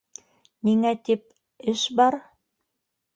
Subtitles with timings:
[0.69, 1.27] Ниңә тип...
[1.73, 2.17] эш бар...